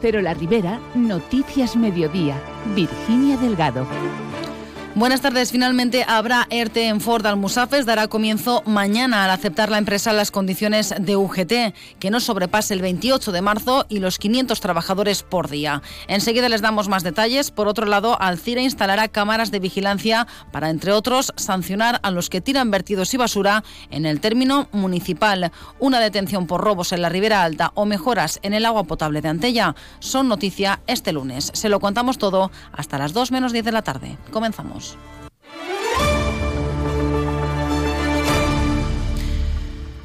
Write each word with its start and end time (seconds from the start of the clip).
Pero 0.00 0.22
la 0.22 0.32
Ribera, 0.34 0.80
Noticias 0.94 1.76
Mediodía, 1.76 2.40
Virginia 2.74 3.36
Delgado. 3.36 3.86
Buenas 4.96 5.20
tardes. 5.20 5.52
Finalmente 5.52 6.04
habrá 6.06 6.48
ERTE 6.50 6.88
en 6.88 7.00
Ford 7.00 7.24
Almusafes. 7.24 7.86
Dará 7.86 8.08
comienzo 8.08 8.64
mañana 8.66 9.24
al 9.24 9.30
aceptar 9.30 9.70
la 9.70 9.78
empresa 9.78 10.12
las 10.12 10.32
condiciones 10.32 10.92
de 10.98 11.14
UGT, 11.14 11.74
que 12.00 12.10
no 12.10 12.18
sobrepase 12.18 12.74
el 12.74 12.82
28 12.82 13.30
de 13.30 13.40
marzo 13.40 13.86
y 13.88 14.00
los 14.00 14.18
500 14.18 14.60
trabajadores 14.60 15.22
por 15.22 15.48
día. 15.48 15.80
Enseguida 16.08 16.48
les 16.48 16.60
damos 16.60 16.88
más 16.88 17.04
detalles. 17.04 17.52
Por 17.52 17.68
otro 17.68 17.86
lado, 17.86 18.20
Alcira 18.20 18.62
instalará 18.62 19.06
cámaras 19.06 19.52
de 19.52 19.60
vigilancia 19.60 20.26
para, 20.50 20.70
entre 20.70 20.92
otros, 20.92 21.32
sancionar 21.36 22.00
a 22.02 22.10
los 22.10 22.28
que 22.28 22.40
tiran 22.40 22.72
vertidos 22.72 23.14
y 23.14 23.16
basura 23.16 23.62
en 23.92 24.06
el 24.06 24.20
término 24.20 24.68
municipal. 24.72 25.52
Una 25.78 26.00
detención 26.00 26.48
por 26.48 26.62
robos 26.62 26.92
en 26.92 27.02
la 27.02 27.08
Ribera 27.08 27.44
Alta 27.44 27.70
o 27.74 27.86
mejoras 27.86 28.40
en 28.42 28.54
el 28.54 28.66
agua 28.66 28.82
potable 28.82 29.20
de 29.22 29.28
Antella 29.28 29.76
son 30.00 30.26
noticia 30.26 30.80
este 30.88 31.12
lunes. 31.12 31.52
Se 31.54 31.68
lo 31.68 31.78
contamos 31.78 32.18
todo 32.18 32.50
hasta 32.72 32.98
las 32.98 33.12
2 33.12 33.30
menos 33.30 33.52
10 33.52 33.64
de 33.64 33.72
la 33.72 33.82
tarde. 33.82 34.18
Comenzamos. 34.32 34.79
vemos. 34.80 35.19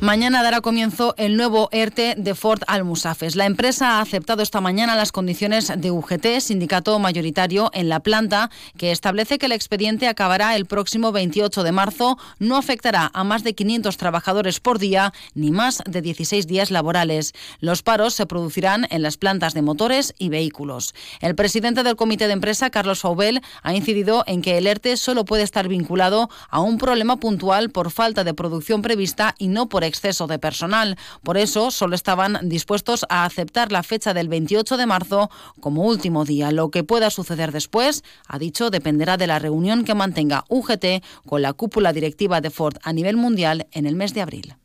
Mañana 0.06 0.44
dará 0.44 0.62
comienzo 0.62 1.16
el 1.18 1.36
nuevo 1.36 1.68
ERTE 1.72 2.14
de 2.16 2.36
Ford 2.36 2.62
Almusafes. 2.68 3.36
La 3.36 3.48
empresa 3.48 3.94
ha 3.98 4.02
aceptado 4.02 4.44
esta 4.44 4.62
mañana 4.62 4.96
las 4.96 5.12
condiciones 5.12 5.74
de 5.76 5.90
UGT, 5.90 6.42
sindicato 6.42 7.00
mayoritario 7.00 7.72
en 7.74 7.90
la 7.90 8.02
planta, 8.02 8.52
que 8.78 8.92
establece 8.92 9.40
que 9.40 9.48
el 9.48 9.52
expediente 9.52 10.08
acabará 10.08 10.56
el 10.56 10.68
próximo 10.68 11.12
28 11.12 11.64
de 11.64 11.72
marzo. 11.72 12.20
No 12.38 12.56
afectará 12.56 13.10
a 13.16 13.24
más 13.24 13.44
de 13.44 13.56
500 13.56 13.98
trabajadores 13.98 14.60
por 14.60 14.78
día 14.78 15.12
ni 15.34 15.50
más 15.50 15.82
de 15.88 16.04
16 16.04 16.46
días 16.46 16.70
laborales. 16.70 17.34
Los 17.60 17.82
paros 17.82 18.14
se 18.14 18.28
producirán 18.28 18.86
en 18.92 19.02
las 19.02 19.18
plantas 19.18 19.56
de 19.56 19.64
motores 19.64 20.14
y 20.20 20.30
vehículos. 20.30 20.94
El 21.20 21.34
presidente 21.34 21.82
del 21.82 21.96
comité 21.96 22.28
de 22.28 22.34
empresa, 22.34 22.70
Carlos 22.70 23.00
Faubel, 23.00 23.42
ha 23.64 23.74
incidido 23.74 24.24
en 24.28 24.44
que 24.44 24.60
el 24.60 24.68
ERTE 24.68 24.98
solo 24.98 25.26
puede 25.26 25.42
estar 25.42 25.68
vinculado 25.68 26.30
a 26.52 26.60
un 26.60 26.78
problema 26.78 27.18
puntual 27.18 27.72
por 27.72 27.90
falta 27.90 28.24
de 28.24 28.36
producción 28.36 28.84
prevista 28.84 29.34
y 29.40 29.48
no 29.48 29.68
por 29.68 29.84
exceso 29.96 30.28
de 30.28 30.40
personal. 30.40 30.98
Por 31.24 31.38
eso 31.38 31.72
solo 31.72 31.96
estaban 31.96 32.38
dispuestos 32.44 33.06
a 33.10 33.26
aceptar 33.26 33.72
la 33.72 33.84
fecha 33.84 34.14
del 34.14 34.28
28 34.28 34.78
de 34.78 34.86
marzo 34.86 35.30
como 35.60 35.84
último 35.84 36.26
día. 36.26 36.52
Lo 36.52 36.70
que 36.70 36.84
pueda 36.84 37.10
suceder 37.10 37.52
después, 37.52 38.04
ha 38.28 38.38
dicho, 38.38 38.70
dependerá 38.70 39.18
de 39.18 39.28
la 39.28 39.40
reunión 39.40 39.86
que 39.86 39.96
mantenga 39.96 40.44
UGT 40.50 41.04
con 41.26 41.42
la 41.42 41.54
cúpula 41.54 41.94
directiva 41.94 42.42
de 42.42 42.50
Ford 42.50 42.78
a 42.84 42.94
nivel 42.94 43.16
mundial 43.16 43.68
en 43.72 43.86
el 43.86 43.96
mes 43.96 44.14
de 44.14 44.22
abril. 44.22 44.56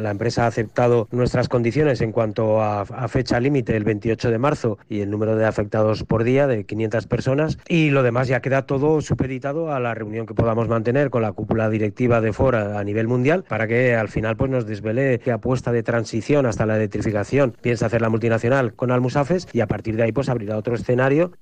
La 0.00 0.10
empresa 0.10 0.44
ha 0.44 0.46
aceptado 0.46 1.08
nuestras 1.10 1.48
condiciones 1.48 2.00
en 2.00 2.12
cuanto 2.12 2.62
a, 2.62 2.84
fecha 3.08 3.40
límite, 3.40 3.76
el 3.76 3.84
28 3.84 4.30
de 4.30 4.38
marzo, 4.38 4.78
y 4.88 5.00
el 5.00 5.10
número 5.10 5.36
de 5.36 5.46
afectados 5.46 6.04
por 6.04 6.24
día 6.24 6.46
de 6.46 6.64
500 6.64 7.06
personas. 7.06 7.58
Y 7.68 7.90
lo 7.90 8.02
demás 8.02 8.28
ya 8.28 8.40
queda 8.40 8.66
todo 8.66 9.00
supeditado 9.00 9.72
a 9.72 9.80
la 9.80 9.94
reunión 9.94 10.26
que 10.26 10.34
podamos 10.34 10.68
mantener 10.68 11.10
con 11.10 11.22
la 11.22 11.32
cúpula 11.32 11.70
directiva 11.70 12.20
de 12.20 12.32
Fora 12.32 12.78
a 12.78 12.84
nivel 12.84 13.08
mundial 13.08 13.44
para 13.48 13.66
que 13.66 13.94
al 13.94 14.08
final 14.08 14.36
pues, 14.36 14.50
nos 14.50 14.66
desvele 14.66 15.18
qué 15.18 15.32
apuesta 15.32 15.72
de 15.72 15.82
transición 15.82 16.46
hasta 16.46 16.66
la 16.66 16.76
electrificación 16.76 17.54
piensa 17.60 17.86
hacer 17.86 18.02
la 18.02 18.08
multinacional 18.08 18.74
con 18.74 18.90
Almusafes 18.90 19.48
y 19.52 19.60
a 19.60 19.66
partir 19.66 19.96
de 19.96 20.04
ahí 20.04 20.12
pues 20.12 20.28
abrirá 20.28 20.56
otro 20.56 20.74
escenario 20.74 21.32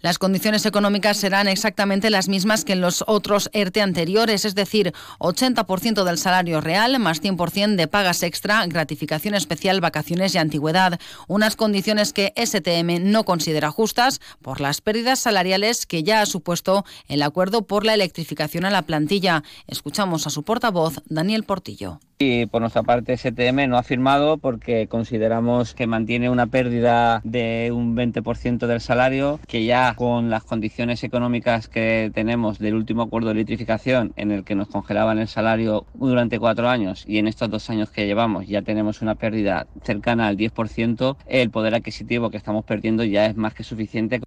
las 0.00 0.18
condiciones 0.18 0.64
económicas 0.64 1.16
serán 1.16 1.48
exactamente 1.48 2.08
las 2.10 2.28
mismas 2.28 2.64
que 2.64 2.74
en 2.74 2.80
los 2.80 3.02
otros 3.08 3.50
ERTE 3.52 3.82
anteriores, 3.82 4.44
es 4.44 4.54
decir, 4.54 4.92
80% 5.18 6.04
del 6.04 6.18
salario 6.18 6.60
real 6.60 6.98
más 7.00 7.20
100% 7.20 7.74
de 7.74 7.88
pagas 7.88 8.22
extra, 8.22 8.64
gratificación 8.66 9.34
especial, 9.34 9.80
vacaciones 9.80 10.34
y 10.34 10.38
antigüedad. 10.38 11.00
Unas 11.26 11.56
condiciones 11.56 12.12
que 12.12 12.32
STM 12.36 13.10
no 13.10 13.24
considera 13.24 13.70
justas 13.70 14.20
por 14.40 14.60
las 14.60 14.80
pérdidas 14.80 15.18
salariales 15.18 15.84
que 15.84 16.04
ya 16.04 16.20
ha 16.20 16.26
supuesto 16.26 16.84
el 17.08 17.22
acuerdo 17.22 17.66
por 17.66 17.84
la 17.84 17.94
electrificación 17.94 18.64
a 18.64 18.70
la 18.70 18.82
plantilla. 18.82 19.42
Escuchamos 19.66 20.26
a 20.26 20.30
su 20.30 20.44
portavoz, 20.44 21.00
Daniel 21.06 21.42
Portillo. 21.42 22.00
Y 22.20 22.46
por 22.46 22.62
nuestra 22.62 22.82
parte 22.82 23.16
STM 23.16 23.68
no 23.68 23.78
ha 23.78 23.84
firmado 23.84 24.38
porque 24.38 24.88
consideramos 24.88 25.72
que 25.72 25.86
mantiene 25.86 26.28
una 26.28 26.48
pérdida 26.48 27.20
de 27.22 27.70
un 27.72 27.94
20% 27.94 28.66
del 28.66 28.80
salario, 28.80 29.38
que 29.46 29.64
ya 29.64 29.94
con 29.94 30.28
las 30.28 30.42
condiciones 30.42 31.04
económicas 31.04 31.68
que 31.68 32.10
tenemos 32.12 32.58
del 32.58 32.74
último 32.74 33.02
acuerdo 33.02 33.28
de 33.28 33.34
electrificación 33.34 34.14
en 34.16 34.32
el 34.32 34.42
que 34.42 34.56
nos 34.56 34.66
congelaban 34.66 35.20
el 35.20 35.28
salario 35.28 35.86
durante 35.94 36.40
cuatro 36.40 36.68
años 36.68 37.04
y 37.06 37.18
en 37.18 37.28
estos 37.28 37.50
dos 37.50 37.70
años 37.70 37.90
que 37.90 38.06
llevamos 38.06 38.48
ya 38.48 38.62
tenemos 38.62 39.00
una 39.00 39.14
pérdida 39.14 39.68
cercana 39.84 40.26
al 40.26 40.36
10%, 40.36 41.18
el 41.28 41.50
poder 41.50 41.76
adquisitivo 41.76 42.30
que 42.30 42.36
estamos 42.36 42.64
perdiendo 42.64 43.04
ya 43.04 43.26
es 43.26 43.36
más 43.36 43.54
que 43.54 43.62
suficiente. 43.62 44.20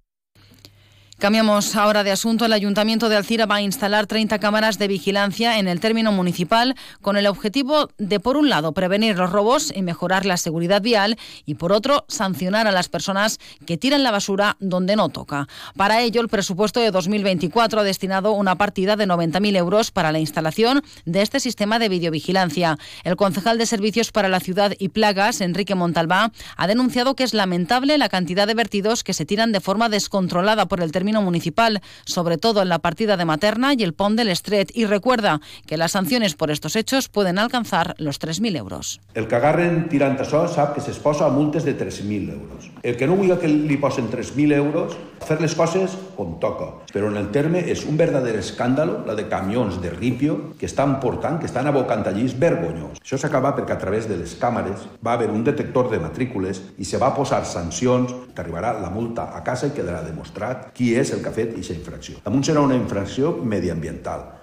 Cambiamos 1.22 1.76
ahora 1.76 2.02
de 2.02 2.10
asunto. 2.10 2.46
El 2.46 2.52
Ayuntamiento 2.52 3.08
de 3.08 3.14
Alcira 3.14 3.46
va 3.46 3.54
a 3.54 3.62
instalar 3.62 4.08
30 4.08 4.40
cámaras 4.40 4.76
de 4.80 4.88
vigilancia 4.88 5.60
en 5.60 5.68
el 5.68 5.78
término 5.78 6.10
municipal 6.10 6.74
con 7.00 7.16
el 7.16 7.28
objetivo 7.28 7.90
de, 7.96 8.18
por 8.18 8.36
un 8.36 8.50
lado, 8.50 8.72
prevenir 8.72 9.16
los 9.16 9.30
robos 9.30 9.72
y 9.72 9.82
mejorar 9.82 10.26
la 10.26 10.36
seguridad 10.36 10.82
vial 10.82 11.16
y, 11.46 11.54
por 11.54 11.70
otro, 11.70 12.06
sancionar 12.08 12.66
a 12.66 12.72
las 12.72 12.88
personas 12.88 13.38
que 13.64 13.76
tiran 13.76 14.02
la 14.02 14.10
basura 14.10 14.56
donde 14.58 14.96
no 14.96 15.10
toca. 15.10 15.46
Para 15.76 16.00
ello, 16.00 16.20
el 16.22 16.26
presupuesto 16.26 16.80
de 16.80 16.90
2024 16.90 17.78
ha 17.78 17.84
destinado 17.84 18.32
una 18.32 18.56
partida 18.56 18.96
de 18.96 19.06
90.000 19.06 19.56
euros 19.56 19.92
para 19.92 20.10
la 20.10 20.18
instalación 20.18 20.82
de 21.04 21.22
este 21.22 21.38
sistema 21.38 21.78
de 21.78 21.88
videovigilancia. 21.88 22.78
El 23.04 23.14
concejal 23.14 23.58
de 23.58 23.66
Servicios 23.66 24.10
para 24.10 24.28
la 24.28 24.40
Ciudad 24.40 24.72
y 24.76 24.88
Plagas, 24.88 25.40
Enrique 25.40 25.76
Montalbá, 25.76 26.32
ha 26.56 26.66
denunciado 26.66 27.14
que 27.14 27.22
es 27.22 27.32
lamentable 27.32 27.96
la 27.96 28.08
cantidad 28.08 28.48
de 28.48 28.54
vertidos 28.54 29.04
que 29.04 29.14
se 29.14 29.24
tiran 29.24 29.52
de 29.52 29.60
forma 29.60 29.88
descontrolada 29.88 30.66
por 30.66 30.80
el 30.80 30.90
término 30.90 31.11
municipal, 31.20 31.82
sobre 32.04 32.38
todo 32.38 32.62
en 32.62 32.68
la 32.68 32.78
partida 32.78 33.16
de 33.16 33.24
Materna 33.24 33.74
y 33.74 33.82
el 33.82 33.92
Pont 33.92 34.16
del 34.16 34.28
Estret, 34.28 34.70
y 34.74 34.86
recuerda 34.86 35.40
que 35.66 35.76
las 35.76 35.92
sanciones 35.92 36.34
por 36.34 36.50
estos 36.50 36.76
hechos 36.76 37.08
pueden 37.08 37.38
alcanzar 37.38 37.94
los 37.98 38.20
3.000 38.20 38.56
euros. 38.56 39.00
El 39.14 39.28
que 39.28 39.36
agarren 39.36 39.88
tirant 39.90 40.16
això 40.22 40.46
sap 40.48 40.76
que 40.76 40.84
s'exposa 40.84 41.26
a 41.26 41.34
multes 41.34 41.66
de 41.66 41.76
3.000 41.76 42.32
euros. 42.32 42.70
El 42.82 42.96
que 42.96 43.06
no 43.06 43.16
vulgui 43.18 43.36
que 43.42 43.50
li 43.50 43.76
posen 43.76 44.08
3.000 44.10 44.54
euros, 44.54 44.96
fer 45.26 45.40
les 45.40 45.54
coses 45.54 45.94
com 46.16 46.38
toca. 46.42 46.68
Però 46.92 47.10
en 47.10 47.18
el 47.18 47.30
terme 47.34 47.62
és 47.70 47.84
un 47.88 47.96
verdader 47.98 48.34
escàndalo, 48.38 49.02
la 49.06 49.16
de 49.18 49.26
camions 49.30 49.80
de 49.82 49.90
ripio 49.90 50.54
que 50.58 50.66
estan 50.66 50.98
portant, 51.02 51.38
que 51.40 51.48
estan 51.50 51.66
abocant 51.66 52.06
allí, 52.06 52.26
és 52.26 52.36
vergonyós. 52.38 53.00
Això 53.02 53.18
s'acaba 53.18 53.54
perquè 53.56 53.74
a 53.74 53.80
través 53.82 54.08
de 54.10 54.18
les 54.20 54.34
càmeres 54.38 54.86
va 55.04 55.16
haver 55.16 55.30
un 55.30 55.44
detector 55.44 55.90
de 55.90 56.00
matrícules 56.02 56.62
i 56.78 56.86
se 56.86 57.00
va 57.02 57.12
posar 57.16 57.42
sancions 57.46 58.14
que 58.32 58.42
arribarà 58.42 58.72
la 58.78 58.90
multa 58.90 59.30
a 59.36 59.42
casa 59.42 59.68
i 59.68 59.74
quedarà 59.74 60.02
demostrat 60.06 60.70
qui 60.76 60.92
és 60.94 61.01
és 61.02 61.12
el 61.14 61.22
que 61.22 61.30
ha 61.30 61.36
fet 61.36 61.52
aquesta 61.54 61.76
infracció. 61.76 62.22
Damunt 62.24 62.46
serà 62.46 62.62
una 62.64 62.78
infracció 62.78 63.34
mediambiental. 63.42 64.41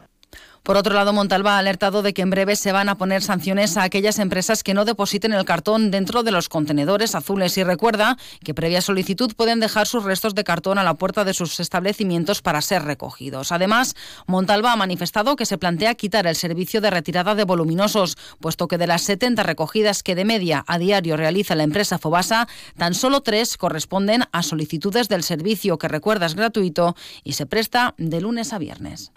Por 0.64 0.78
otro 0.78 0.94
lado, 0.94 1.14
Montalva 1.14 1.56
ha 1.56 1.59
alertado 1.59 2.02
de 2.02 2.14
que 2.14 2.22
en 2.22 2.30
breve 2.30 2.56
se 2.56 2.72
van 2.72 2.90
a 2.90 2.96
poner 2.96 3.22
sanciones 3.22 3.78
a 3.78 3.84
aquellas 3.84 4.20
empresas 4.20 4.64
que 4.64 4.74
no 4.74 4.86
depositen 4.86 5.34
el 5.34 5.46
cartón 5.46 5.92
dentro 5.92 6.24
de 6.24 6.31
los 6.31 6.50
contenedores 6.50 7.16
azules 7.16 7.58
y 7.58 7.64
recuerda 7.64 8.18
que 8.44 8.53
previa 8.53 8.81
solicitud 8.81 9.34
pueden 9.36 9.59
dejar 9.59 9.88
sus 9.88 10.03
restos 10.03 10.36
de 10.36 10.44
cartón 10.44 10.78
a 10.78 10.84
la 10.84 10.94
puerta 10.94 11.24
de 11.24 11.34
sus 11.34 11.59
establecimientos 11.59 12.42
para 12.42 12.62
ser 12.62 12.84
recogidos. 12.84 13.52
Además, 13.52 13.96
Montalva 14.28 14.74
ha 14.74 14.75
manifestado 14.75 15.36
que 15.36 15.46
se 15.46 15.58
plantea 15.58 15.96
quitar 15.96 16.28
el 16.28 16.36
servicio 16.36 16.81
de 16.81 16.90
retirada 16.90 17.36
de 17.36 17.46
voluminosos, 17.46 18.18
puesto 18.40 18.68
que 18.68 18.78
de 18.78 18.88
las 18.88 19.02
70 19.03 19.44
recogidas 19.44 20.03
que 20.03 20.16
de 20.16 20.26
media 20.26 20.64
a 20.68 20.78
diario 20.78 21.18
realiza 21.18 21.56
la 21.56 21.64
empresa 21.64 21.97
Fobasa, 21.97 22.47
tan 22.78 22.94
solo 22.94 23.22
tres 23.22 23.58
corresponden 23.58 24.26
a 24.31 24.44
solicitudes 24.44 25.09
del 25.09 25.24
servicio 25.24 25.78
que 25.78 25.88
recuerda 25.88 26.26
es 26.26 26.36
gratuito 26.36 26.96
y 27.24 27.34
se 27.34 27.46
presta 27.46 27.96
de 27.97 28.22
lunes 28.22 28.53
a 28.53 28.59
viernes. 28.59 29.12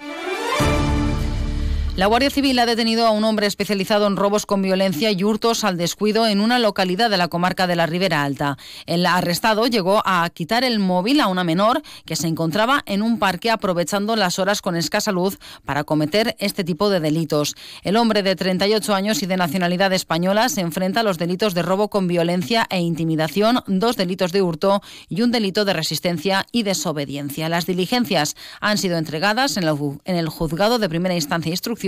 La 1.95 2.07
Guardia 2.07 2.31
Civil 2.31 2.59
ha 2.59 2.65
detenido 2.65 3.07
a 3.07 3.11
un 3.11 3.23
hombre 3.23 3.47
especializado 3.47 4.07
en 4.07 4.17
robos 4.17 4.47
con 4.47 4.63
violencia 4.63 5.11
y 5.11 5.25
hurtos 5.25 5.63
al 5.63 5.77
descuido 5.77 6.27
en 6.27 6.41
una 6.41 6.59
localidad 6.59 7.11
de 7.11 7.19
la 7.19 7.29
comarca 7.29 7.67
de 7.67 7.77
la 7.77 7.85
Ribera 7.85 8.23
Alta. 8.23 8.57
El 8.87 9.05
arrestado 9.05 9.67
llegó 9.67 10.03
a 10.07 10.27
quitar 10.31 10.65
el 10.65 10.79
móvil 10.79 11.21
a 11.21 11.27
una 11.27 11.45
menor 11.45 11.83
que 12.07 12.17
se 12.17 12.29
encontraba 12.29 12.83
en 12.87 13.03
un 13.03 13.19
parque 13.19 13.51
aprovechando 13.51 14.17
las 14.17 14.39
horas 14.39 14.63
con 14.63 14.75
escasa 14.75 15.13
luz 15.13 15.39
para 15.67 15.85
cometer 15.85 16.35
este 16.39 16.65
tipo 16.65 16.89
de 16.89 16.99
delitos. 16.99 17.57
El 17.83 17.99
hombre 17.99 18.23
de 18.23 18.37
38 18.37 18.95
años 18.95 19.23
y 19.23 19.27
de 19.27 19.37
nacionalidad 19.37 19.93
española 19.93 20.49
se 20.49 20.63
enfrenta 20.63 21.01
a 21.01 21.03
los 21.03 21.19
delitos 21.19 21.53
de 21.53 21.61
robo 21.61 21.91
con 21.91 22.09
violencia 22.09 22.67
e 22.71 22.81
intimidación, 22.81 23.63
dos 23.67 23.99
delitos 23.99 24.33
de 24.33 24.41
hurto 24.41 24.81
y 25.11 25.21
un 25.21 25.31
delito 25.31 25.67
de 25.67 25.75
resistencia 25.75 26.47
y 26.53 26.63
desobediencia. 26.63 27.51
Las 27.51 27.67
diligencias 27.67 28.35
han 28.63 28.79
sido 28.79 28.97
entregadas 28.97 29.59
en 29.59 30.17
el 30.17 30.29
juzgado 30.31 30.79
de 30.79 30.89
primera 30.89 31.15
instancia 31.15 31.51
e 31.51 31.53
instrucción 31.53 31.82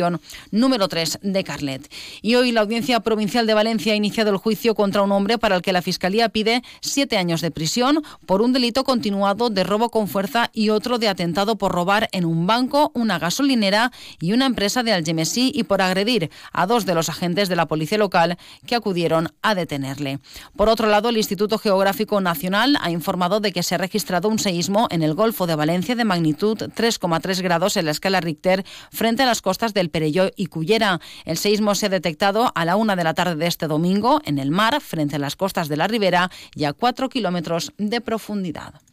número 0.51 0.89
3 0.89 1.19
de 1.23 1.45
Carlet. 1.45 1.91
Y 2.23 2.35
hoy 2.35 2.53
la 2.53 2.63
Audiencia 2.63 3.01
Provincial 3.01 3.47
de 3.47 3.55
Valencia 3.55 3.93
ha 3.93 3.97
iniciado 3.97 4.31
el 4.31 4.37
juicio 4.37 4.75
contra 4.75 5.03
un 5.03 5.13
hombre 5.13 5.39
para 5.39 5.57
el 5.57 5.63
que 5.63 5.73
la 5.73 5.83
Fiscalía 5.83 6.29
pide 6.29 6.63
siete 6.81 7.17
años 7.17 7.41
de 7.41 7.51
prisión 7.51 8.03
por 8.27 8.43
un 8.43 8.53
delito 8.53 8.85
continuado 8.85 9.51
de 9.51 9.65
robo 9.65 9.91
con 9.91 10.09
fuerza 10.09 10.51
y 10.53 10.71
otro 10.71 10.99
de 10.99 11.09
atentado 11.09 11.57
por 11.57 11.73
robar 11.73 12.09
en 12.13 12.25
un 12.25 12.47
banco, 12.47 12.91
una 12.95 13.19
gasolinera 13.19 13.93
y 14.21 14.33
una 14.33 14.47
empresa 14.47 14.83
de 14.83 14.93
Algemesí 14.93 15.53
y 15.55 15.65
por 15.65 15.83
agredir 15.83 16.31
a 16.53 16.67
dos 16.67 16.87
de 16.87 16.95
los 16.95 17.09
agentes 17.09 17.49
de 17.49 17.57
la 17.57 17.67
policía 17.67 17.99
local 17.99 18.39
que 18.67 18.75
acudieron 18.75 19.33
a 19.43 19.55
detenerle. 19.55 20.21
Por 20.57 20.69
otro 20.69 20.89
lado, 20.89 21.09
el 21.09 21.17
Instituto 21.17 21.59
Geográfico 21.59 22.21
Nacional 22.21 22.77
ha 22.81 22.91
informado 22.91 23.41
de 23.41 23.53
que 23.53 23.63
se 23.63 23.75
ha 23.75 23.79
registrado 23.79 24.29
un 24.29 24.39
seísmo 24.39 24.89
en 24.91 25.03
el 25.03 25.15
Golfo 25.15 25.47
de 25.47 25.55
Valencia 25.55 25.95
de 25.95 26.05
magnitud 26.05 26.57
3,3 26.59 27.43
grados 27.43 27.77
en 27.77 27.87
la 27.87 27.91
escala 27.91 28.21
Richter 28.21 28.65
frente 28.91 29.23
a 29.23 29.27
las 29.27 29.43
costas 29.43 29.75
del 29.75 29.84
Perelló 29.91 30.31
y 30.37 30.47
Cullera. 30.47 31.01
El 31.25 31.39
seísmo 31.39 31.75
se 31.75 31.87
ha 31.87 31.89
detectado 31.89 32.53
a 32.55 32.65
la 32.65 32.77
una 32.77 32.97
de 32.97 33.05
la 33.05 33.15
tarde 33.15 33.37
de 33.37 33.47
este 33.47 33.67
domingo 33.67 34.21
en 34.25 34.39
el 34.39 34.51
mar 34.51 34.81
frente 34.81 35.17
a 35.17 35.19
las 35.19 35.37
costas 35.37 35.69
de 35.69 35.77
la 35.77 35.87
Ribera 35.87 36.31
y 36.55 36.65
a 36.65 36.73
4 36.73 37.09
kilómetros 37.09 37.73
de 37.79 38.01
profundidad. 38.01 38.84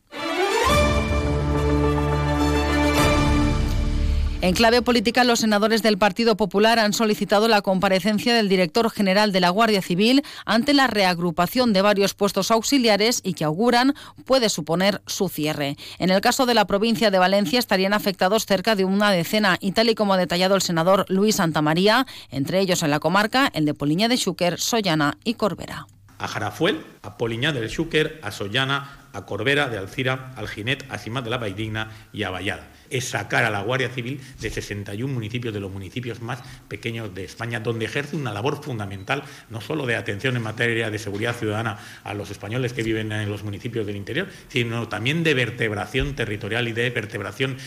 En 4.44 4.56
clave 4.56 4.82
política, 4.82 5.24
los 5.24 5.42
senadores 5.42 5.84
del 5.84 6.00
Partido 6.00 6.36
Popular 6.36 6.80
han 6.80 6.94
solicitado 6.94 7.48
la 7.48 7.62
comparecencia 7.62 8.34
del 8.34 8.50
director 8.50 8.90
general 8.90 9.32
de 9.32 9.40
la 9.40 9.52
Guardia 9.52 9.84
Civil 9.84 10.24
ante 10.46 10.74
la 10.74 10.88
reagrupación 10.88 11.74
de 11.74 11.84
varios 11.84 12.16
puestos 12.16 12.50
auxiliares 12.50 13.22
y 13.24 13.36
que 13.36 13.44
auguran 13.44 13.94
puede 14.26 14.50
suponer 14.50 15.04
su 15.06 15.30
cierre. 15.30 15.78
En 16.00 16.10
el 16.10 16.22
caso 16.22 16.48
de 16.48 16.56
la 16.56 16.66
provincia 16.66 17.12
de 17.12 17.20
Valencia 17.20 17.60
estarían 17.60 17.94
afectados 17.94 18.48
cerca 18.48 18.76
de 18.76 18.84
una 18.84 19.12
decena 19.12 19.60
y 19.62 19.74
tal 19.74 19.92
y 19.92 19.96
como 19.96 20.16
ha 20.16 20.18
detallado 20.18 20.56
el 20.56 20.64
senador 20.64 21.06
Luis 21.08 21.36
Santamaría, 21.36 22.08
entre 22.32 22.62
ellos 22.62 22.82
en 22.82 22.90
la 22.90 23.00
comarca 23.00 23.52
el 23.54 23.66
de 23.66 23.76
Poliña 23.76 24.08
de 24.08 24.18
Xúquer, 24.18 24.60
Sollana 24.60 25.20
y 25.24 25.36
Corbera. 25.36 25.86
A 26.22 26.28
Jarafuel, 26.28 26.86
a 27.02 27.18
Poliña 27.18 27.52
del 27.52 27.70
Xúquer, 27.70 28.20
a 28.22 28.30
Sollana, 28.30 29.02
a 29.12 29.26
Corbera 29.26 29.70
de 29.70 29.78
Alcira, 29.78 30.32
al 30.36 30.48
Ginet, 30.48 30.86
a 30.90 31.00
Cimat 31.00 31.24
de 31.24 31.32
la 31.32 31.38
Vaidigna 31.38 31.90
y 32.14 32.24
a 32.24 32.30
Vallada. 32.30 32.70
Es 32.92 33.06
sacar 33.06 33.44
a 33.44 33.50
la 33.50 33.62
Guardia 33.62 33.90
Civil 33.90 34.22
de 34.40 34.50
61 34.52 35.12
municipios, 35.12 35.54
de 35.54 35.60
los 35.60 35.72
municipios 35.72 36.22
más 36.22 36.44
pequeños 36.68 37.14
de 37.16 37.24
España, 37.24 37.60
donde 37.60 37.86
ejerce 37.86 38.16
una 38.16 38.34
labor 38.34 38.64
fundamental, 38.64 39.24
no 39.50 39.62
solo 39.62 39.88
de 39.88 39.96
atención 39.96 40.36
en 40.36 40.44
materia 40.44 40.92
de 40.92 41.00
seguridad 41.00 41.36
ciudadana 41.36 41.80
a 42.04 42.14
los 42.14 42.30
españoles 42.30 42.74
que 42.74 42.84
viven 42.84 43.12
en 43.12 43.30
los 43.30 43.44
municipios 43.44 43.88
del 43.88 43.96
interior, 43.96 44.28
sino 44.48 44.88
también 44.88 45.24
de 45.24 45.34
vertebración 45.34 46.16
territorial 46.16 46.68
y 46.68 46.74
de 46.74 46.90
vertebración 46.92 47.58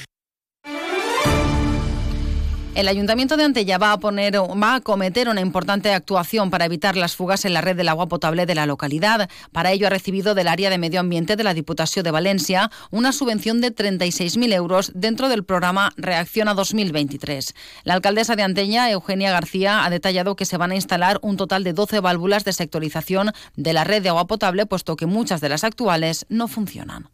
el 2.74 2.88
Ayuntamiento 2.88 3.36
de 3.36 3.44
Antella 3.44 3.78
va 3.78 3.92
a, 3.92 4.74
a 4.74 4.80
cometer 4.80 5.28
una 5.28 5.40
importante 5.40 5.92
actuación 5.92 6.50
para 6.50 6.64
evitar 6.64 6.96
las 6.96 7.14
fugas 7.14 7.44
en 7.44 7.52
la 7.52 7.60
red 7.60 7.76
del 7.76 7.88
agua 7.88 8.08
potable 8.08 8.46
de 8.46 8.54
la 8.54 8.66
localidad. 8.66 9.30
Para 9.52 9.70
ello 9.70 9.86
ha 9.86 9.90
recibido 9.90 10.34
del 10.34 10.48
área 10.48 10.70
de 10.70 10.78
medio 10.78 10.98
ambiente 10.98 11.36
de 11.36 11.44
la 11.44 11.54
Diputación 11.54 12.02
de 12.02 12.10
Valencia 12.10 12.70
una 12.90 13.12
subvención 13.12 13.60
de 13.60 13.74
36.000 13.74 14.52
euros 14.52 14.90
dentro 14.94 15.28
del 15.28 15.44
programa 15.44 15.92
Reacciona 15.96 16.54
2023. 16.54 17.54
La 17.84 17.94
alcaldesa 17.94 18.34
de 18.34 18.42
Antella, 18.42 18.90
Eugenia 18.90 19.30
García, 19.30 19.84
ha 19.84 19.90
detallado 19.90 20.34
que 20.34 20.44
se 20.44 20.56
van 20.56 20.72
a 20.72 20.76
instalar 20.76 21.20
un 21.22 21.36
total 21.36 21.62
de 21.62 21.74
12 21.74 22.00
válvulas 22.00 22.44
de 22.44 22.52
sectorización 22.52 23.30
de 23.56 23.72
la 23.72 23.84
red 23.84 24.02
de 24.02 24.08
agua 24.08 24.26
potable, 24.26 24.66
puesto 24.66 24.96
que 24.96 25.06
muchas 25.06 25.40
de 25.40 25.48
las 25.48 25.62
actuales 25.62 26.26
no 26.28 26.48
funcionan. 26.48 27.08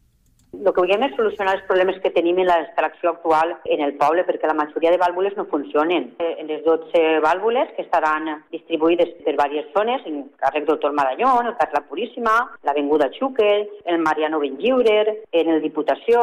El 0.61 0.75
que 0.77 0.83
volíem 0.83 1.07
és 1.07 1.15
solucionar 1.17 1.55
els 1.57 1.65
problemes 1.65 1.97
que 2.05 2.11
tenim 2.13 2.37
en 2.43 2.49
la 2.51 2.59
instal·lació 2.61 3.15
actual 3.15 3.55
en 3.65 3.81
el 3.87 3.95
poble, 3.97 4.27
perquè 4.29 4.51
la 4.51 4.59
majoria 4.59 4.93
de 4.93 5.01
vàlvules 5.01 5.33
no 5.39 5.47
funcionen. 5.49 6.11
Eh, 6.21 6.35
en 6.43 6.51
les 6.53 6.61
12 6.67 7.03
vàlvules 7.25 7.73
que 7.77 7.87
estaran 7.87 8.29
distribuïdes 8.53 9.15
per 9.25 9.33
diverses 9.39 9.73
zones, 9.73 10.05
en 10.05 10.27
carrer 10.45 10.67
Doctor 10.69 10.93
Maranyón, 10.93 11.49
el 11.49 11.57
Carla 11.57 11.87
Puríssima, 11.89 12.37
l'Avinguda 12.69 13.09
Xúquer, 13.17 13.71
el 13.87 14.05
Mariano 14.05 14.41
Benlliurer, 14.45 15.23
en 15.33 15.55
el 15.57 15.63
Diputació, 15.65 16.21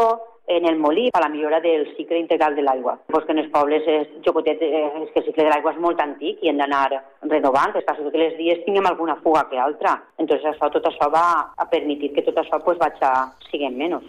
en 0.47 0.65
el 0.65 0.77
molí 0.79 1.09
a 1.13 1.19
la 1.19 1.27
millora 1.29 1.59
del 1.59 1.93
cicle 1.97 2.19
integral 2.19 2.55
de 2.55 2.61
l'aigua. 2.61 2.97
Pues 3.07 3.25
que 3.25 3.33
en 3.33 3.41
els 3.43 3.51
pobles 3.51 3.83
és, 3.85 4.07
jocotet, 4.25 4.61
eh, 4.61 5.03
és 5.03 5.11
que 5.11 5.19
el 5.19 5.25
cicle 5.25 5.43
de 5.43 5.49
l'aigua 5.51 5.73
és 5.73 5.81
molt 5.83 5.99
antic 5.99 6.39
i 6.41 6.49
hem 6.49 6.61
d'anar 6.61 6.85
renovant, 7.27 7.75
és 7.75 7.83
que 7.83 7.97
tots 7.99 8.15
els 8.15 8.37
dies 8.39 8.63
tinguem 8.65 8.87
alguna 8.87 9.17
fuga 9.25 9.43
que 9.51 9.59
altra. 9.59 9.97
Entonces 10.17 10.47
això, 10.53 10.71
tot 10.71 10.87
això 10.87 11.11
va 11.11 11.51
a 11.57 11.67
permetir 11.69 12.13
que 12.15 12.23
tot 12.23 12.39
això 12.39 12.61
pues, 12.63 12.79
vaig 12.79 12.95
a 13.03 13.27
siguem 13.51 13.75
menys. 13.75 14.07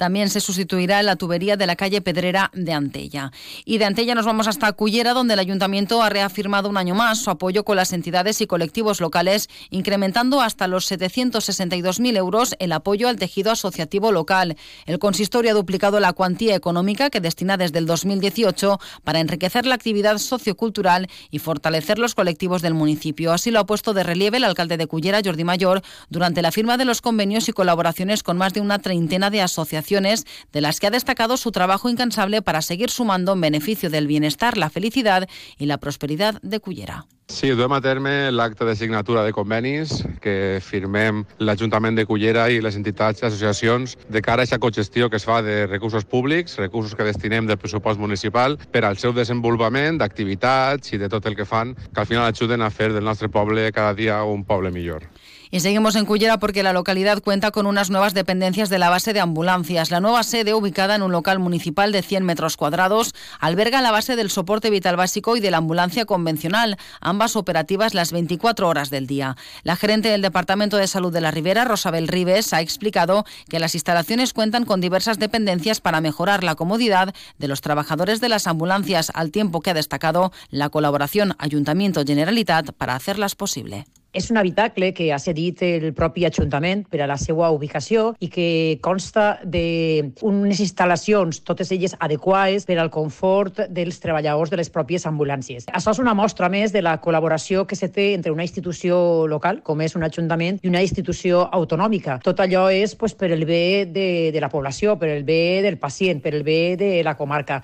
También 0.00 0.30
se 0.30 0.40
sustituirá 0.40 1.02
la 1.02 1.16
tubería 1.16 1.58
de 1.58 1.66
la 1.66 1.76
calle 1.76 2.00
Pedrera 2.00 2.50
de 2.54 2.72
Antella. 2.72 3.32
Y 3.66 3.76
de 3.76 3.84
Antella 3.84 4.14
nos 4.14 4.24
vamos 4.24 4.48
hasta 4.48 4.72
Cullera, 4.72 5.12
donde 5.12 5.34
el 5.34 5.40
ayuntamiento 5.40 6.02
ha 6.02 6.08
reafirmado 6.08 6.70
un 6.70 6.78
año 6.78 6.94
más 6.94 7.18
su 7.18 7.28
apoyo 7.28 7.64
con 7.64 7.76
las 7.76 7.92
entidades 7.92 8.40
y 8.40 8.46
colectivos 8.46 9.02
locales, 9.02 9.50
incrementando 9.68 10.40
hasta 10.40 10.68
los 10.68 10.90
762.000 10.90 12.16
euros 12.16 12.54
el 12.60 12.72
apoyo 12.72 13.10
al 13.10 13.18
tejido 13.18 13.52
asociativo 13.52 14.10
local. 14.10 14.56
El 14.86 14.98
consistorio 14.98 15.50
ha 15.50 15.54
duplicado 15.54 16.00
la 16.00 16.14
cuantía 16.14 16.54
económica 16.54 17.10
que 17.10 17.20
destina 17.20 17.58
desde 17.58 17.78
el 17.78 17.84
2018 17.84 18.80
para 19.04 19.20
enriquecer 19.20 19.66
la 19.66 19.74
actividad 19.74 20.16
sociocultural 20.16 21.10
y 21.30 21.40
fortalecer 21.40 21.98
los 21.98 22.14
colectivos 22.14 22.62
del 22.62 22.72
municipio. 22.72 23.34
Así 23.34 23.50
lo 23.50 23.60
ha 23.60 23.66
puesto 23.66 23.92
de 23.92 24.02
relieve 24.02 24.38
el 24.38 24.44
alcalde 24.44 24.78
de 24.78 24.86
Cullera, 24.86 25.20
Jordi 25.22 25.44
Mayor, 25.44 25.82
durante 26.08 26.40
la 26.40 26.52
firma 26.52 26.78
de 26.78 26.86
los 26.86 27.02
convenios 27.02 27.50
y 27.50 27.52
colaboraciones 27.52 28.22
con 28.22 28.38
más 28.38 28.54
de 28.54 28.62
una 28.62 28.78
treintena 28.78 29.28
de 29.28 29.42
asociaciones 29.42 29.89
de 29.90 30.60
las 30.60 30.78
que 30.78 30.86
ha 30.86 30.90
destacado 30.90 31.36
su 31.36 31.50
trabajo 31.50 31.88
incansable 31.88 32.42
para 32.42 32.62
seguir 32.62 32.90
sumando 32.90 33.32
en 33.32 33.40
beneficio 33.40 33.90
del 33.90 34.06
bienestar, 34.06 34.56
la 34.56 34.70
felicidad 34.70 35.28
y 35.58 35.66
la 35.66 35.78
prosperidad 35.78 36.40
de 36.42 36.60
Cullera. 36.60 37.06
Sí, 37.30 37.46
duem 37.54 37.70
a 37.70 37.80
terme 37.80 38.30
l'acte 38.34 38.66
de 38.66 38.74
signatura 38.74 39.22
de 39.22 39.32
convenis 39.32 40.00
que 40.22 40.58
firmem 40.62 41.22
l'Ajuntament 41.38 41.94
de 41.94 42.04
Cullera 42.06 42.48
i 42.50 42.58
les 42.62 42.74
entitats 42.74 43.22
i 43.22 43.26
associacions 43.28 43.96
de 44.10 44.22
cara 44.22 44.42
a 44.42 44.46
aquesta 44.46 44.58
cogestió 44.58 45.08
que 45.10 45.18
es 45.18 45.26
fa 45.26 45.38
de 45.42 45.66
recursos 45.66 46.04
públics, 46.04 46.58
recursos 46.58 46.96
que 46.98 47.06
destinem 47.06 47.46
del 47.46 47.58
pressupost 47.58 48.02
municipal 48.02 48.58
per 48.74 48.82
al 48.84 48.98
seu 48.98 49.14
desenvolupament 49.14 49.98
d'activitats 50.02 50.90
i 50.94 50.98
de 50.98 51.08
tot 51.08 51.26
el 51.26 51.38
que 51.38 51.46
fan 51.46 51.76
que 51.78 52.02
al 52.02 52.10
final 52.10 52.26
ajuden 52.26 52.66
a 52.66 52.70
fer 52.70 52.92
del 52.92 53.06
nostre 53.06 53.30
poble 53.30 53.70
cada 53.70 53.94
dia 53.94 54.22
un 54.26 54.42
poble 54.44 54.74
millor. 54.74 55.06
Y 55.52 55.58
seguimos 55.58 55.96
en 55.96 56.06
Cullera 56.06 56.38
porque 56.38 56.62
la 56.62 56.72
localidad 56.72 57.20
cuenta 57.20 57.50
con 57.50 57.66
unas 57.66 57.90
nuevas 57.90 58.14
dependencias 58.14 58.68
de 58.68 58.78
la 58.78 58.88
base 58.88 59.12
de 59.12 59.18
ambulancias. 59.18 59.90
La 59.90 59.98
nueva 59.98 60.22
sede, 60.22 60.54
ubicada 60.54 60.94
en 60.94 61.02
un 61.02 61.10
local 61.10 61.40
municipal 61.40 61.90
de 61.90 62.02
100 62.02 62.24
metros 62.24 62.56
cuadrados, 62.56 63.16
alberga 63.40 63.80
la 63.80 63.90
base 63.90 64.14
del 64.14 64.30
soporte 64.30 64.70
vital 64.70 64.94
básico 64.94 65.36
y 65.36 65.40
de 65.40 65.50
la 65.50 65.56
ambulancia 65.56 66.04
convencional, 66.04 66.78
ambas 67.00 67.34
operativas 67.34 67.94
las 67.94 68.12
24 68.12 68.68
horas 68.68 68.90
del 68.90 69.08
día. 69.08 69.36
La 69.64 69.74
gerente 69.74 70.08
del 70.08 70.22
Departamento 70.22 70.76
de 70.76 70.86
Salud 70.86 71.12
de 71.12 71.20
la 71.20 71.32
Ribera, 71.32 71.64
Rosabel 71.64 72.06
Ribes, 72.06 72.52
ha 72.52 72.60
explicado 72.60 73.24
que 73.48 73.58
las 73.58 73.74
instalaciones 73.74 74.32
cuentan 74.32 74.64
con 74.64 74.80
diversas 74.80 75.18
dependencias 75.18 75.80
para 75.80 76.00
mejorar 76.00 76.44
la 76.44 76.54
comodidad 76.54 77.12
de 77.38 77.48
los 77.48 77.60
trabajadores 77.60 78.20
de 78.20 78.28
las 78.28 78.46
ambulancias, 78.46 79.10
al 79.14 79.32
tiempo 79.32 79.62
que 79.62 79.70
ha 79.70 79.74
destacado 79.74 80.30
la 80.50 80.68
colaboración 80.68 81.34
Ayuntamiento-Generalitat 81.38 82.70
para 82.70 82.94
hacerlas 82.94 83.34
posible. 83.34 83.86
És 84.12 84.30
un 84.30 84.38
habitacle 84.40 84.90
que 84.92 85.12
ha 85.14 85.18
cedit 85.22 85.62
el 85.62 85.92
propi 85.94 86.24
Ajuntament 86.26 86.82
per 86.90 87.04
a 87.04 87.06
la 87.06 87.16
seva 87.20 87.50
ubicació 87.54 88.08
i 88.18 88.26
que 88.32 88.78
consta 88.82 89.38
d'unes 89.44 90.62
instal·lacions, 90.64 91.42
totes 91.46 91.70
elles 91.70 91.94
adequades 91.98 92.66
per 92.66 92.80
al 92.82 92.90
confort 92.90 93.62
dels 93.70 94.02
treballadors 94.02 94.50
de 94.50 94.58
les 94.58 94.72
pròpies 94.74 95.06
ambulàncies. 95.06 95.68
Això 95.70 95.94
és 95.94 96.02
una 96.02 96.16
mostra 96.18 96.50
més 96.50 96.74
de 96.74 96.82
la 96.82 96.96
col·laboració 97.02 97.66
que 97.70 97.78
se 97.78 97.90
té 97.94 98.10
entre 98.16 98.34
una 98.34 98.46
institució 98.46 99.28
local, 99.30 99.62
com 99.62 99.80
és 99.80 99.94
un 99.94 100.02
Ajuntament, 100.10 100.58
i 100.64 100.68
una 100.68 100.82
institució 100.82 101.44
autonòmica. 101.46 102.18
Tot 102.24 102.42
allò 102.42 102.66
és 102.74 102.96
pues, 102.98 103.14
per 103.14 103.30
el 103.30 103.46
bé 103.46 103.86
de, 103.86 104.08
de 104.34 104.42
la 104.42 104.50
població, 104.50 104.98
per 104.98 105.14
el 105.14 105.22
bé 105.22 105.60
del 105.62 105.78
pacient, 105.78 106.18
per 106.24 106.34
el 106.34 106.42
bé 106.42 106.74
de 106.80 106.96
la 107.06 107.14
comarca. 107.14 107.62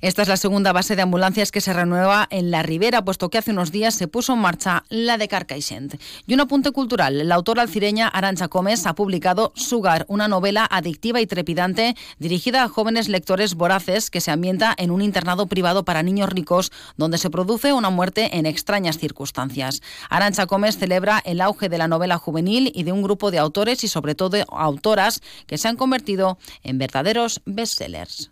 Esta 0.00 0.22
es 0.22 0.28
la 0.28 0.36
segunda 0.36 0.72
base 0.72 0.94
de 0.94 1.02
ambulancias 1.02 1.50
que 1.50 1.60
se 1.60 1.72
renueva 1.72 2.28
en 2.30 2.50
la 2.50 2.62
Ribera, 2.62 3.04
puesto 3.04 3.30
que 3.30 3.38
hace 3.38 3.50
unos 3.50 3.72
días 3.72 3.94
se 3.94 4.06
puso 4.06 4.34
en 4.34 4.38
marcha 4.38 4.84
la 4.88 5.18
de 5.18 5.26
Carcaixent. 5.26 6.00
Y 6.26 6.34
un 6.34 6.40
apunte 6.40 6.70
cultural. 6.70 7.26
La 7.26 7.34
autora 7.34 7.62
alcireña 7.62 8.06
Arancha 8.06 8.46
Gómez 8.46 8.86
ha 8.86 8.94
publicado 8.94 9.52
Sugar, 9.56 10.04
una 10.08 10.28
novela 10.28 10.66
adictiva 10.70 11.20
y 11.20 11.26
trepidante 11.26 11.96
dirigida 12.18 12.62
a 12.62 12.68
jóvenes 12.68 13.08
lectores 13.08 13.54
voraces 13.54 14.10
que 14.10 14.20
se 14.20 14.30
ambienta 14.30 14.74
en 14.78 14.90
un 14.90 15.02
internado 15.02 15.46
privado 15.46 15.84
para 15.84 16.02
niños 16.02 16.28
ricos 16.28 16.70
donde 16.96 17.18
se 17.18 17.30
produce 17.30 17.72
una 17.72 17.90
muerte 17.90 18.38
en 18.38 18.46
extrañas 18.46 18.98
circunstancias. 18.98 19.82
Arancha 20.10 20.46
Gómez 20.46 20.78
celebra 20.78 21.20
el 21.24 21.40
auge 21.40 21.68
de 21.68 21.78
la 21.78 21.88
novela 21.88 22.18
juvenil 22.18 22.70
y 22.74 22.84
de 22.84 22.92
un 22.92 23.02
grupo 23.02 23.30
de 23.30 23.38
autores 23.38 23.82
y 23.84 23.88
sobre 23.88 24.14
todo 24.14 24.36
autoras 24.50 25.20
que 25.46 25.58
se 25.58 25.68
han 25.68 25.76
convertido 25.76 26.38
en 26.62 26.78
verdaderos 26.78 27.40
bestsellers. 27.46 28.30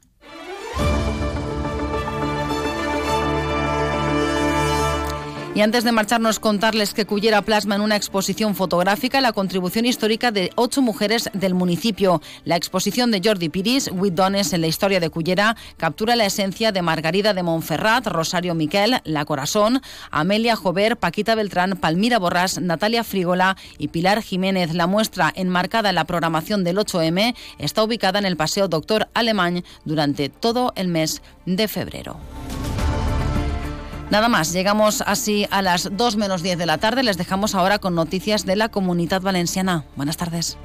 Y 5.56 5.62
antes 5.62 5.84
de 5.84 5.92
marcharnos, 5.92 6.38
contarles 6.38 6.92
que 6.92 7.06
Cullera 7.06 7.40
plasma 7.40 7.76
en 7.76 7.80
una 7.80 7.96
exposición 7.96 8.54
fotográfica 8.54 9.22
la 9.22 9.32
contribución 9.32 9.86
histórica 9.86 10.30
de 10.30 10.50
ocho 10.54 10.82
mujeres 10.82 11.30
del 11.32 11.54
municipio. 11.54 12.20
La 12.44 12.56
exposición 12.56 13.10
de 13.10 13.22
Jordi 13.24 13.48
Piris, 13.48 13.88
With 13.90 14.12
Dones 14.12 14.52
en 14.52 14.60
la 14.60 14.66
historia 14.66 15.00
de 15.00 15.08
Cullera, 15.08 15.56
captura 15.78 16.14
la 16.14 16.26
esencia 16.26 16.72
de 16.72 16.82
Margarida 16.82 17.32
de 17.32 17.42
Montferrat, 17.42 18.06
Rosario 18.06 18.54
Miquel, 18.54 19.00
La 19.04 19.24
Corazón, 19.24 19.80
Amelia 20.10 20.56
Jover, 20.56 20.98
Paquita 20.98 21.34
Beltrán, 21.34 21.78
Palmira 21.78 22.18
Borrás, 22.18 22.60
Natalia 22.60 23.02
Frígola 23.02 23.56
y 23.78 23.88
Pilar 23.88 24.20
Jiménez. 24.20 24.74
La 24.74 24.86
muestra, 24.86 25.32
enmarcada 25.34 25.88
en 25.88 25.94
la 25.94 26.04
programación 26.04 26.64
del 26.64 26.76
8M, 26.76 27.34
está 27.56 27.82
ubicada 27.82 28.18
en 28.18 28.26
el 28.26 28.36
Paseo 28.36 28.68
Doctor 28.68 29.08
Alemán 29.14 29.64
durante 29.86 30.28
todo 30.28 30.74
el 30.76 30.88
mes 30.88 31.22
de 31.46 31.66
febrero. 31.66 32.18
Nada 34.10 34.28
más, 34.28 34.52
llegamos 34.52 35.02
así 35.04 35.46
a 35.50 35.62
las 35.62 35.88
2 35.96 36.16
menos 36.16 36.42
10 36.42 36.58
de 36.58 36.66
la 36.66 36.78
tarde. 36.78 37.02
Les 37.02 37.16
dejamos 37.16 37.54
ahora 37.54 37.78
con 37.80 37.94
noticias 37.94 38.46
de 38.46 38.54
la 38.54 38.68
comunidad 38.68 39.20
valenciana. 39.20 39.84
Buenas 39.96 40.16
tardes. 40.16 40.56